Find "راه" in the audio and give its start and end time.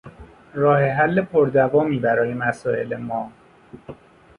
0.53-0.81